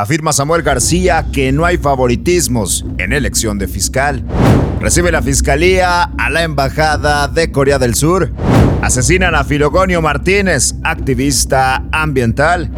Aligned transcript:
Afirma 0.00 0.32
Samuel 0.32 0.62
García 0.62 1.26
que 1.30 1.52
no 1.52 1.66
hay 1.66 1.76
favoritismos 1.76 2.86
en 2.96 3.12
elección 3.12 3.58
de 3.58 3.68
fiscal. 3.68 4.24
Recibe 4.80 5.12
la 5.12 5.20
fiscalía 5.20 6.04
a 6.16 6.30
la 6.30 6.42
embajada 6.42 7.28
de 7.28 7.52
Corea 7.52 7.78
del 7.78 7.94
Sur. 7.94 8.32
Asesinan 8.80 9.34
a 9.34 9.44
Filogonio 9.44 10.00
Martínez, 10.00 10.74
activista 10.84 11.84
ambiental. 11.92 12.70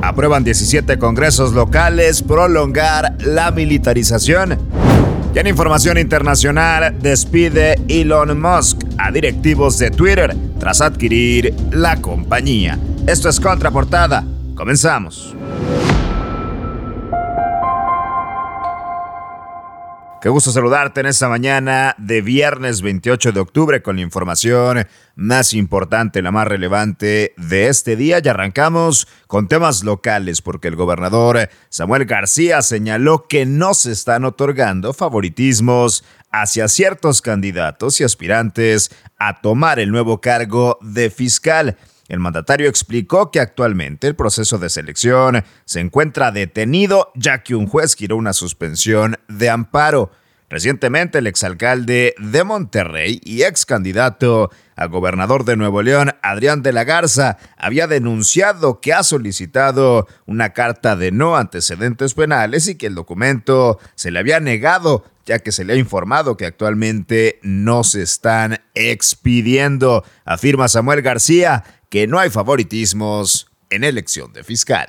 Aprueban 0.00 0.44
17 0.44 0.96
congresos 0.98 1.52
locales 1.52 2.22
prolongar 2.22 3.18
la 3.18 3.50
militarización. 3.50 4.58
Y 5.34 5.38
en 5.40 5.48
información 5.48 5.98
internacional, 5.98 6.96
despide 7.02 7.82
Elon 7.86 8.40
Musk 8.40 8.78
a 8.96 9.12
directivos 9.12 9.78
de 9.78 9.90
Twitter 9.90 10.34
tras 10.58 10.80
adquirir 10.80 11.54
la 11.70 12.00
compañía. 12.00 12.78
Esto 13.06 13.28
es 13.28 13.38
Contraportada. 13.40 14.24
Comenzamos. 14.54 15.36
Qué 20.22 20.28
gusto 20.28 20.52
saludarte 20.52 21.00
en 21.00 21.06
esta 21.06 21.28
mañana 21.28 21.96
de 21.98 22.22
viernes 22.22 22.80
28 22.80 23.32
de 23.32 23.40
octubre 23.40 23.82
con 23.82 23.96
la 23.96 24.02
información 24.02 24.86
más 25.16 25.52
importante, 25.52 26.22
la 26.22 26.30
más 26.30 26.46
relevante 26.46 27.34
de 27.36 27.66
este 27.66 27.96
día. 27.96 28.20
Y 28.22 28.28
arrancamos 28.28 29.08
con 29.26 29.48
temas 29.48 29.82
locales 29.82 30.40
porque 30.40 30.68
el 30.68 30.76
gobernador 30.76 31.50
Samuel 31.70 32.04
García 32.04 32.62
señaló 32.62 33.26
que 33.26 33.46
no 33.46 33.74
se 33.74 33.90
están 33.90 34.24
otorgando 34.24 34.92
favoritismos 34.92 36.04
hacia 36.30 36.68
ciertos 36.68 37.20
candidatos 37.20 38.00
y 38.00 38.04
aspirantes 38.04 38.92
a 39.18 39.40
tomar 39.40 39.80
el 39.80 39.90
nuevo 39.90 40.20
cargo 40.20 40.78
de 40.82 41.10
fiscal. 41.10 41.76
El 42.12 42.20
mandatario 42.20 42.68
explicó 42.68 43.30
que 43.30 43.40
actualmente 43.40 44.06
el 44.06 44.14
proceso 44.14 44.58
de 44.58 44.68
selección 44.68 45.44
se 45.64 45.80
encuentra 45.80 46.30
detenido 46.30 47.10
ya 47.14 47.42
que 47.42 47.54
un 47.54 47.66
juez 47.66 47.94
giró 47.96 48.18
una 48.18 48.34
suspensión 48.34 49.16
de 49.28 49.48
amparo. 49.48 50.10
Recientemente 50.50 51.20
el 51.20 51.26
exalcalde 51.26 52.14
de 52.18 52.44
Monterrey 52.44 53.18
y 53.24 53.44
ex 53.44 53.64
candidato 53.64 54.50
a 54.76 54.84
gobernador 54.88 55.46
de 55.46 55.56
Nuevo 55.56 55.80
León, 55.80 56.12
Adrián 56.22 56.62
de 56.62 56.74
la 56.74 56.84
Garza, 56.84 57.38
había 57.56 57.86
denunciado 57.86 58.82
que 58.82 58.92
ha 58.92 59.04
solicitado 59.04 60.06
una 60.26 60.50
carta 60.50 60.96
de 60.96 61.12
no 61.12 61.38
antecedentes 61.38 62.12
penales 62.12 62.68
y 62.68 62.74
que 62.74 62.88
el 62.88 62.94
documento 62.94 63.78
se 63.94 64.10
le 64.10 64.18
había 64.18 64.38
negado, 64.38 65.06
ya 65.24 65.38
que 65.38 65.50
se 65.50 65.64
le 65.64 65.72
ha 65.72 65.76
informado 65.76 66.36
que 66.36 66.44
actualmente 66.44 67.38
no 67.42 67.84
se 67.84 68.02
están 68.02 68.60
expidiendo. 68.74 70.04
Afirma 70.26 70.68
Samuel 70.68 71.00
García 71.00 71.64
que 71.92 72.06
no 72.06 72.18
hay 72.18 72.30
favoritismos 72.30 73.52
en 73.68 73.84
elección 73.84 74.32
de 74.32 74.42
fiscal. 74.42 74.88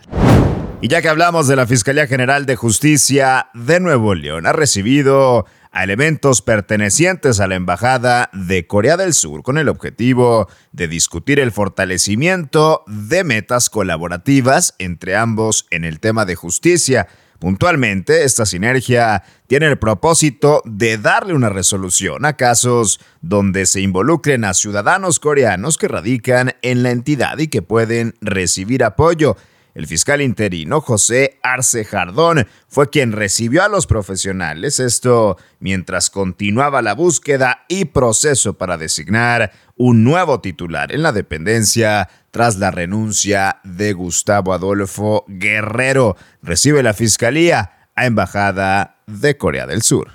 Y 0.80 0.88
ya 0.88 1.02
que 1.02 1.10
hablamos 1.10 1.50
de 1.50 1.58
la 1.58 1.68
Fiscalía 1.68 2.08
General 2.08 2.46
de 2.46 2.56
Justicia 2.56 3.50
de 3.54 3.82
Nuevo 3.82 4.16
León, 4.16 4.48
ha 4.48 4.54
recibido 4.54 5.46
a 5.74 5.84
elementos 5.84 6.42
pertenecientes 6.42 7.42
a 7.42 7.48
la 7.48 7.56
Embajada 7.56 8.30
de 8.32 8.68
Corea 8.68 8.96
del 8.96 9.14
Sur 9.14 9.44
con 9.44 9.58
el 9.58 9.68
objetivo 9.68 10.48
de 10.72 10.88
discutir 10.88 11.42
el 11.42 11.52
fortalecimiento 11.52 12.86
de 12.88 13.26
metas 13.26 13.70
colaborativas 13.70 14.74
entre 14.80 15.18
ambos 15.18 15.68
en 15.72 15.84
el 15.84 16.00
tema 16.00 16.24
de 16.24 16.36
justicia. 16.36 17.10
Puntualmente, 17.44 18.24
esta 18.24 18.46
sinergia 18.46 19.22
tiene 19.48 19.66
el 19.66 19.78
propósito 19.78 20.62
de 20.64 20.98
darle 20.98 21.34
una 21.34 21.50
resolución 21.50 22.24
a 22.24 22.38
casos 22.38 23.02
donde 23.20 23.66
se 23.66 23.82
involucren 23.82 24.46
a 24.46 24.54
ciudadanos 24.54 25.20
coreanos 25.20 25.78
que 25.78 25.90
radican 25.90 26.54
en 26.62 26.84
la 26.84 26.92
entidad 26.92 27.38
y 27.40 27.50
que 27.50 27.62
pueden 27.62 28.14
recibir 28.22 28.82
apoyo. 28.82 29.36
El 29.74 29.88
fiscal 29.88 30.22
interino 30.22 30.82
José 30.82 31.40
Arce 31.42 31.84
Jardón 31.84 32.48
fue 32.68 32.90
quien 32.90 33.12
recibió 33.12 33.64
a 33.64 33.70
los 33.70 33.88
profesionales, 33.88 34.80
esto 34.80 35.38
mientras 35.60 36.10
continuaba 36.10 36.82
la 36.82 36.94
búsqueda 36.94 37.66
y 37.68 37.86
proceso 37.86 38.54
para 38.54 38.78
designar 38.78 39.52
un 39.76 40.04
nuevo 40.04 40.42
titular 40.42 40.94
en 40.94 41.02
la 41.02 41.12
dependencia 41.12 42.10
tras 42.30 42.58
la 42.58 42.70
renuncia 42.70 43.62
de 43.64 43.94
Gustavo 43.94 44.54
Adolfo 44.54 45.26
Guerrero. 45.28 46.18
Recibe 46.42 46.84
la 46.84 46.94
Fiscalía 46.94 47.90
a 47.96 48.06
Embajada 48.06 48.98
de 49.08 49.38
Corea 49.38 49.66
del 49.66 49.82
Sur. 49.82 50.12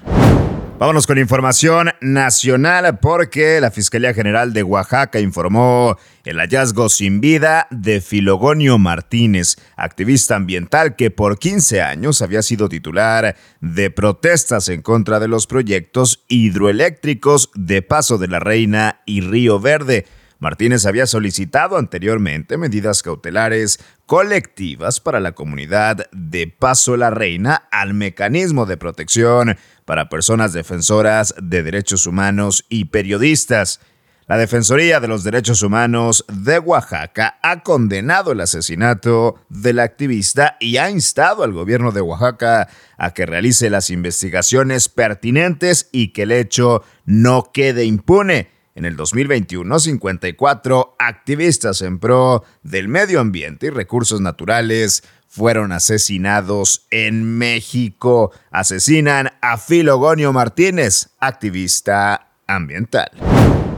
Vámonos 0.78 1.08
con 1.08 1.18
información 1.18 1.90
nacional 2.00 3.00
porque 3.00 3.60
la 3.60 3.72
Fiscalía 3.72 4.14
General 4.14 4.52
de 4.52 4.62
Oaxaca 4.62 5.18
informó 5.18 5.98
el 6.24 6.38
hallazgo 6.38 6.88
sin 6.88 7.20
vida 7.20 7.66
de 7.72 8.00
Filogonio 8.00 8.78
Martínez, 8.78 9.56
activista 9.74 10.36
ambiental 10.36 10.94
que 10.94 11.10
por 11.10 11.40
15 11.40 11.82
años 11.82 12.22
había 12.22 12.42
sido 12.42 12.68
titular 12.68 13.34
de 13.60 13.90
protestas 13.90 14.68
en 14.68 14.82
contra 14.82 15.18
de 15.18 15.26
los 15.26 15.48
proyectos 15.48 16.24
hidroeléctricos 16.28 17.50
de 17.56 17.82
Paso 17.82 18.16
de 18.16 18.28
la 18.28 18.38
Reina 18.38 19.00
y 19.04 19.22
Río 19.22 19.58
Verde. 19.58 20.06
Martínez 20.38 20.86
había 20.86 21.06
solicitado 21.06 21.76
anteriormente 21.76 22.56
medidas 22.56 23.02
cautelares 23.02 23.80
colectivas 24.08 25.00
para 25.00 25.20
la 25.20 25.32
comunidad 25.32 26.08
de 26.12 26.46
Paso 26.46 26.96
la 26.96 27.10
Reina 27.10 27.68
al 27.70 27.92
mecanismo 27.92 28.64
de 28.64 28.78
protección 28.78 29.58
para 29.84 30.08
personas 30.08 30.54
defensoras 30.54 31.34
de 31.42 31.62
derechos 31.62 32.06
humanos 32.06 32.64
y 32.70 32.86
periodistas. 32.86 33.80
La 34.26 34.38
Defensoría 34.38 35.00
de 35.00 35.08
los 35.08 35.24
Derechos 35.24 35.62
Humanos 35.62 36.24
de 36.32 36.58
Oaxaca 36.58 37.38
ha 37.42 37.62
condenado 37.62 38.32
el 38.32 38.40
asesinato 38.40 39.44
del 39.50 39.78
activista 39.78 40.56
y 40.58 40.78
ha 40.78 40.88
instado 40.88 41.42
al 41.42 41.52
gobierno 41.52 41.92
de 41.92 42.00
Oaxaca 42.00 42.70
a 42.96 43.12
que 43.12 43.26
realice 43.26 43.68
las 43.68 43.90
investigaciones 43.90 44.88
pertinentes 44.88 45.90
y 45.92 46.14
que 46.14 46.22
el 46.22 46.32
hecho 46.32 46.82
no 47.04 47.50
quede 47.52 47.84
impune. 47.84 48.57
En 48.78 48.84
el 48.84 48.94
2021, 48.94 49.76
54 49.76 50.94
activistas 51.00 51.82
en 51.82 51.98
pro 51.98 52.44
del 52.62 52.86
medio 52.86 53.18
ambiente 53.18 53.66
y 53.66 53.70
recursos 53.70 54.20
naturales 54.20 55.02
fueron 55.26 55.72
asesinados 55.72 56.86
en 56.92 57.38
México. 57.38 58.30
Asesinan 58.52 59.32
a 59.40 59.58
Filogonio 59.58 60.32
Martínez, 60.32 61.08
activista 61.18 62.28
ambiental. 62.46 63.10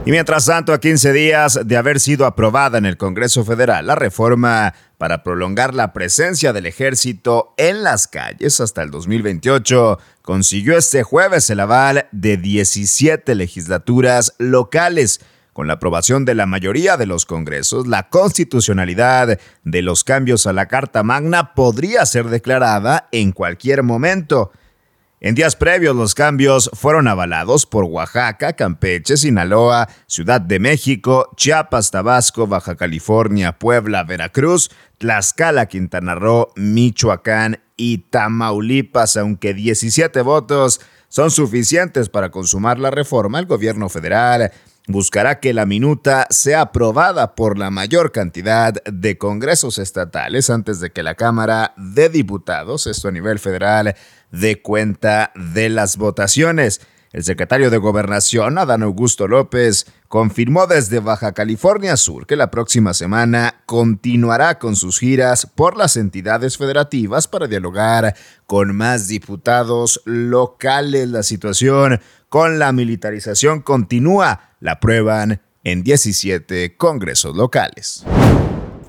Y 0.03 0.09
mientras 0.09 0.47
tanto, 0.47 0.73
a 0.73 0.79
15 0.79 1.13
días 1.13 1.59
de 1.63 1.77
haber 1.77 1.99
sido 1.99 2.25
aprobada 2.25 2.79
en 2.79 2.87
el 2.87 2.97
Congreso 2.97 3.45
Federal 3.45 3.85
la 3.85 3.93
reforma 3.93 4.73
para 4.97 5.21
prolongar 5.21 5.75
la 5.75 5.93
presencia 5.93 6.53
del 6.53 6.65
ejército 6.65 7.53
en 7.55 7.83
las 7.83 8.07
calles 8.07 8.59
hasta 8.61 8.81
el 8.81 8.89
2028, 8.89 9.99
consiguió 10.23 10.75
este 10.75 11.03
jueves 11.03 11.51
el 11.51 11.59
aval 11.59 12.07
de 12.11 12.37
17 12.37 13.35
legislaturas 13.35 14.33
locales. 14.39 15.21
Con 15.53 15.67
la 15.67 15.73
aprobación 15.73 16.25
de 16.25 16.33
la 16.33 16.47
mayoría 16.47 16.97
de 16.97 17.05
los 17.05 17.27
congresos, 17.27 17.85
la 17.85 18.09
constitucionalidad 18.09 19.37
de 19.63 19.81
los 19.83 20.03
cambios 20.03 20.47
a 20.47 20.53
la 20.53 20.67
Carta 20.67 21.03
Magna 21.03 21.53
podría 21.53 22.07
ser 22.07 22.25
declarada 22.29 23.07
en 23.11 23.33
cualquier 23.33 23.83
momento. 23.83 24.51
En 25.23 25.35
días 25.35 25.55
previos 25.55 25.95
los 25.95 26.15
cambios 26.15 26.71
fueron 26.73 27.07
avalados 27.07 27.67
por 27.67 27.83
Oaxaca, 27.83 28.53
Campeche, 28.53 29.17
Sinaloa, 29.17 29.87
Ciudad 30.07 30.41
de 30.41 30.57
México, 30.57 31.29
Chiapas, 31.37 31.91
Tabasco, 31.91 32.47
Baja 32.47 32.75
California, 32.75 33.59
Puebla, 33.59 34.03
Veracruz, 34.03 34.71
Tlaxcala, 34.97 35.67
Quintana 35.67 36.15
Roo, 36.15 36.47
Michoacán 36.55 37.59
y 37.77 37.99
Tamaulipas, 37.99 39.15
aunque 39.15 39.53
17 39.53 40.23
votos 40.23 40.81
son 41.07 41.29
suficientes 41.29 42.09
para 42.09 42.31
consumar 42.31 42.79
la 42.79 42.89
reforma, 42.89 43.37
el 43.37 43.45
gobierno 43.45 43.89
federal 43.89 44.51
buscará 44.87 45.39
que 45.39 45.53
la 45.53 45.65
minuta 45.65 46.27
sea 46.29 46.61
aprobada 46.61 47.35
por 47.35 47.57
la 47.57 47.69
mayor 47.69 48.11
cantidad 48.11 48.73
de 48.85 49.17
congresos 49.17 49.77
estatales 49.77 50.49
antes 50.49 50.79
de 50.79 50.91
que 50.91 51.03
la 51.03 51.15
Cámara 51.15 51.73
de 51.77 52.09
Diputados, 52.09 52.87
esto 52.87 53.07
a 53.07 53.11
nivel 53.11 53.39
federal, 53.39 53.95
dé 54.31 54.61
cuenta 54.61 55.31
de 55.35 55.69
las 55.69 55.97
votaciones. 55.97 56.81
El 57.11 57.25
secretario 57.25 57.69
de 57.69 57.77
Gobernación, 57.77 58.57
Adán 58.57 58.83
Augusto 58.83 59.27
López, 59.27 59.85
confirmó 60.07 60.65
desde 60.65 61.01
Baja 61.01 61.33
California 61.33 61.97
Sur 61.97 62.25
que 62.25 62.37
la 62.37 62.49
próxima 62.51 62.93
semana 62.93 63.63
continuará 63.65 64.59
con 64.59 64.77
sus 64.77 64.97
giras 64.97 65.45
por 65.45 65.75
las 65.75 65.97
entidades 65.97 66.57
federativas 66.57 67.27
para 67.27 67.47
dialogar 67.47 68.15
con 68.45 68.73
más 68.73 69.09
diputados 69.09 70.01
locales. 70.05 71.09
La 71.09 71.23
situación 71.23 71.99
con 72.29 72.59
la 72.59 72.71
militarización 72.71 73.61
continúa, 73.61 74.50
la 74.61 74.79
prueban 74.79 75.41
en 75.65 75.83
17 75.83 76.77
congresos 76.77 77.35
locales. 77.35 78.05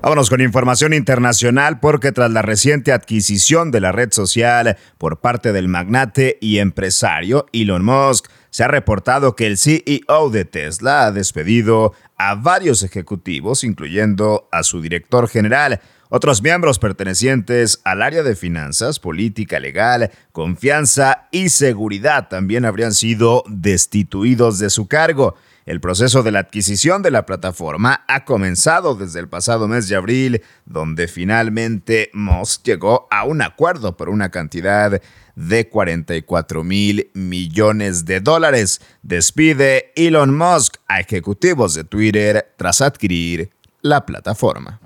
Vámonos 0.01 0.29
con 0.29 0.41
información 0.41 0.93
internacional 0.93 1.79
porque 1.79 2.11
tras 2.11 2.29
la 2.29 2.41
reciente 2.41 2.91
adquisición 2.91 3.71
de 3.71 3.79
la 3.79 3.93
red 3.93 4.11
social 4.11 4.77
por 4.97 5.21
parte 5.21 5.53
del 5.53 5.69
magnate 5.69 6.37
y 6.41 6.57
empresario 6.57 7.45
Elon 7.53 7.85
Musk, 7.85 8.27
se 8.49 8.65
ha 8.65 8.67
reportado 8.67 9.35
que 9.35 9.47
el 9.47 9.57
CEO 9.57 10.29
de 10.29 10.43
Tesla 10.43 11.05
ha 11.05 11.11
despedido 11.11 11.93
a 12.17 12.35
varios 12.35 12.83
ejecutivos, 12.83 13.63
incluyendo 13.63 14.49
a 14.51 14.63
su 14.63 14.81
director 14.81 15.29
general. 15.29 15.79
Otros 16.09 16.43
miembros 16.43 16.79
pertenecientes 16.79 17.79
al 17.85 18.01
área 18.01 18.23
de 18.23 18.35
finanzas, 18.35 18.99
política 18.99 19.59
legal, 19.59 20.11
confianza 20.33 21.29
y 21.31 21.47
seguridad 21.47 22.27
también 22.27 22.65
habrían 22.65 22.93
sido 22.93 23.43
destituidos 23.47 24.59
de 24.59 24.69
su 24.69 24.87
cargo. 24.87 25.35
El 25.65 25.79
proceso 25.79 26.23
de 26.23 26.31
la 26.31 26.39
adquisición 26.39 27.01
de 27.03 27.11
la 27.11 27.25
plataforma 27.25 28.03
ha 28.09 28.25
comenzado 28.25 28.95
desde 28.95 29.21
el 29.21 29.29
pasado 29.29 29.69
mes 29.69 29.87
de 29.87 29.95
abril, 29.95 30.41
donde 30.65 31.07
finalmente 31.07 32.09
Musk 32.13 32.65
llegó 32.65 33.07
a 33.09 33.23
un 33.23 33.41
acuerdo 33.41 33.95
por 33.95 34.09
una 34.09 34.29
cantidad 34.29 35.01
de 35.35 35.69
44 35.69 36.63
mil 36.65 37.09
millones 37.13 38.03
de 38.05 38.19
dólares. 38.19 38.81
Despide 39.03 39.93
Elon 39.95 40.35
Musk 40.35 40.75
a 40.87 40.99
ejecutivos 40.99 41.73
de 41.75 41.85
Twitter 41.85 42.53
tras 42.57 42.81
adquirir 42.81 43.51
la 43.81 44.05
plataforma. 44.05 44.81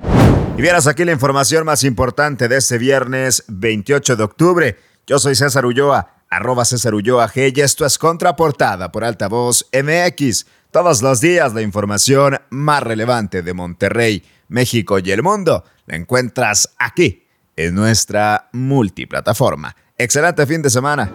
Y 0.58 0.62
vieras 0.62 0.86
aquí 0.86 1.06
la 1.06 1.12
información 1.12 1.66
más 1.66 1.84
importante 1.84 2.48
de 2.48 2.58
este 2.58 2.78
viernes 2.78 3.44
28 3.48 4.16
de 4.16 4.24
octubre. 4.24 4.78
Yo 5.08 5.18
soy 5.18 5.36
César 5.36 5.66
Ulloa, 5.66 6.18
arroba 6.30 6.66
César 6.66 6.94
Ulloa 6.94 7.30
G 7.30 7.54
y 7.56 7.62
esto 7.62 7.86
es 7.86 7.98
Contraportada 7.98 8.92
por 8.92 9.04
Altavoz 9.04 9.66
MX. 9.72 10.46
Todos 10.72 11.02
los 11.02 11.22
días 11.22 11.54
la 11.54 11.62
información 11.62 12.38
más 12.50 12.84
relevante 12.84 13.42
de 13.42 13.54
Monterrey, 13.54 14.24
México 14.50 15.00
y 15.00 15.12
el 15.12 15.24
mundo 15.24 15.64
la 15.86 15.96
encuentras 15.96 16.76
aquí 16.78 17.26
en 17.56 17.74
nuestra 17.74 18.50
multiplataforma. 18.52 19.76
Excelente 19.98 20.46
fin 20.46 20.62
de 20.62 20.70
semana. 20.70 21.10